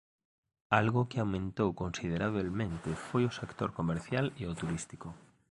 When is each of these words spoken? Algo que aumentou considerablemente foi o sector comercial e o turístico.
Algo 0.81 1.01
que 1.09 1.19
aumentou 1.19 1.69
considerablemente 1.81 2.89
foi 3.07 3.23
o 3.27 3.35
sector 3.39 3.69
comercial 3.79 4.25
e 4.41 4.43
o 4.51 4.57
turístico. 4.61 5.09